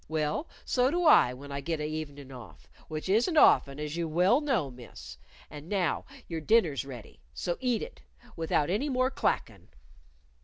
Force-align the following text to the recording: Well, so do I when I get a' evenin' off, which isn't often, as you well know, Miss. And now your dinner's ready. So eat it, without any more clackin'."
Well, 0.07 0.47
so 0.65 0.89
do 0.89 1.05
I 1.05 1.31
when 1.31 1.51
I 1.51 1.61
get 1.61 1.79
a' 1.79 1.85
evenin' 1.85 2.31
off, 2.31 2.67
which 2.87 3.07
isn't 3.07 3.37
often, 3.37 3.79
as 3.79 3.95
you 3.95 4.07
well 4.07 4.41
know, 4.41 4.71
Miss. 4.71 5.19
And 5.47 5.69
now 5.69 6.05
your 6.27 6.41
dinner's 6.41 6.83
ready. 6.83 7.19
So 7.35 7.55
eat 7.59 7.83
it, 7.83 8.01
without 8.35 8.71
any 8.71 8.89
more 8.89 9.11
clackin'." 9.11 9.67